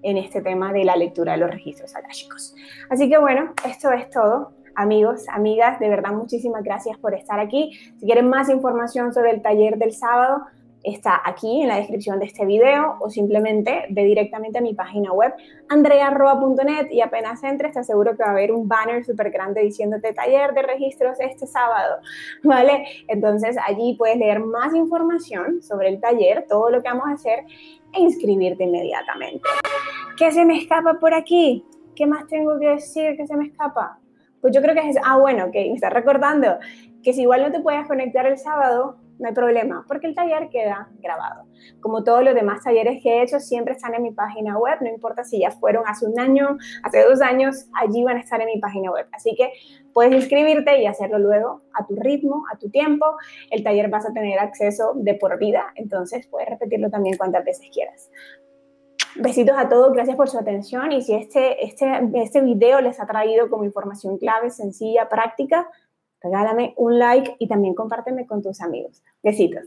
en 0.01 0.17
este 0.17 0.41
tema 0.41 0.71
de 0.71 0.83
la 0.83 0.95
lectura 0.95 1.33
de 1.33 1.39
los 1.39 1.51
registros 1.51 1.95
akáshicos. 1.95 2.55
Así 2.89 3.09
que 3.09 3.17
bueno, 3.17 3.53
esto 3.67 3.91
es 3.91 4.09
todo. 4.09 4.51
Amigos, 4.75 5.25
amigas, 5.29 5.79
de 5.79 5.89
verdad 5.89 6.11
muchísimas 6.11 6.63
gracias 6.63 6.97
por 6.97 7.13
estar 7.13 7.39
aquí. 7.39 7.71
Si 7.97 8.05
quieren 8.05 8.29
más 8.29 8.49
información 8.49 9.13
sobre 9.13 9.31
el 9.31 9.41
taller 9.41 9.77
del 9.77 9.93
sábado, 9.93 10.43
está 10.85 11.21
aquí 11.23 11.61
en 11.61 11.67
la 11.67 11.77
descripción 11.77 12.19
de 12.19 12.25
este 12.25 12.45
video 12.45 12.97
o 12.99 13.09
simplemente 13.09 13.85
ve 13.89 14.03
directamente 14.03 14.59
a 14.59 14.61
mi 14.61 14.73
página 14.73 15.11
web 15.11 15.33
andrearroa.net 15.69 16.91
y 16.91 17.01
apenas 17.01 17.43
entres 17.43 17.73
te 17.73 17.79
aseguro 17.79 18.15
que 18.15 18.23
va 18.23 18.29
a 18.29 18.31
haber 18.31 18.51
un 18.51 18.67
banner 18.67 19.03
súper 19.03 19.31
grande 19.31 19.61
diciéndote 19.61 20.13
taller 20.13 20.53
de 20.53 20.61
registros 20.61 21.17
este 21.19 21.47
sábado, 21.47 21.97
¿vale? 22.43 22.85
Entonces 23.07 23.57
allí 23.65 23.95
puedes 23.97 24.17
leer 24.17 24.39
más 24.39 24.73
información 24.75 25.61
sobre 25.61 25.89
el 25.89 25.99
taller, 25.99 26.45
todo 26.47 26.69
lo 26.69 26.81
que 26.81 26.89
vamos 26.89 27.07
a 27.07 27.13
hacer 27.13 27.39
e 27.93 28.01
inscribirte 28.01 28.63
inmediatamente. 28.63 29.47
¿Qué 30.17 30.31
se 30.31 30.45
me 30.45 30.57
escapa 30.57 30.99
por 30.99 31.13
aquí? 31.13 31.65
¿Qué 31.95 32.05
más 32.05 32.27
tengo 32.27 32.59
que 32.59 32.69
decir 32.69 33.15
que 33.17 33.25
se 33.25 33.35
me 33.35 33.45
escapa? 33.45 33.99
Pues 34.41 34.53
yo 34.53 34.61
creo 34.61 34.75
que 34.75 34.87
es, 34.87 34.97
ah, 35.03 35.17
bueno, 35.17 35.49
que 35.51 35.61
me 35.61 35.73
está 35.73 35.89
recordando 35.89 36.59
que 37.01 37.13
si 37.13 37.21
igual 37.21 37.41
no 37.41 37.51
te 37.51 37.61
puedes 37.61 37.87
conectar 37.87 38.25
el 38.25 38.37
sábado, 38.37 38.97
no 39.19 39.27
hay 39.27 39.33
problema, 39.33 39.85
porque 39.87 40.07
el 40.07 40.15
taller 40.15 40.49
queda 40.49 40.89
grabado. 40.99 41.45
Como 41.79 42.03
todos 42.03 42.23
los 42.23 42.35
demás 42.35 42.63
talleres 42.63 43.01
que 43.01 43.09
he 43.09 43.23
hecho, 43.23 43.39
siempre 43.39 43.73
están 43.73 43.93
en 43.93 44.03
mi 44.03 44.11
página 44.11 44.57
web, 44.57 44.77
no 44.81 44.89
importa 44.89 45.23
si 45.23 45.39
ya 45.39 45.51
fueron 45.51 45.83
hace 45.87 46.05
un 46.05 46.19
año, 46.19 46.57
hace 46.83 47.03
dos 47.03 47.21
años, 47.21 47.67
allí 47.73 48.03
van 48.03 48.17
a 48.17 48.19
estar 48.19 48.41
en 48.41 48.47
mi 48.47 48.59
página 48.59 48.91
web. 48.91 49.07
Así 49.11 49.35
que 49.35 49.51
puedes 49.93 50.13
inscribirte 50.13 50.81
y 50.81 50.85
hacerlo 50.85 51.19
luego 51.19 51.61
a 51.73 51.85
tu 51.85 51.95
ritmo, 51.95 52.43
a 52.53 52.57
tu 52.57 52.69
tiempo. 52.69 53.05
El 53.49 53.63
taller 53.63 53.89
vas 53.89 54.05
a 54.05 54.13
tener 54.13 54.39
acceso 54.39 54.93
de 54.95 55.15
por 55.15 55.37
vida, 55.39 55.71
entonces 55.75 56.27
puedes 56.27 56.49
repetirlo 56.49 56.89
también 56.89 57.17
cuantas 57.17 57.45
veces 57.45 57.69
quieras. 57.71 58.09
Besitos 59.17 59.55
a 59.57 59.69
todos, 59.69 59.93
gracias 59.93 60.17
por 60.17 60.27
su 60.27 60.37
atención 60.37 60.91
y 60.91 61.01
si 61.01 61.13
este, 61.13 61.63
este, 61.63 61.85
este 62.15 62.41
video 62.41 62.81
les 62.81 62.99
ha 62.99 63.05
traído 63.05 63.49
como 63.49 63.63
información 63.63 64.17
clave, 64.17 64.49
sencilla, 64.49 65.07
práctica, 65.07 65.69
regálame 66.25 66.73
un 66.77 66.97
like 66.97 67.35
y 67.39 67.47
también 67.47 67.75
compárteme 67.75 68.25
con 68.25 68.41
tus 68.41 68.59
amigos. 68.61 69.03
Besitos. 69.21 69.65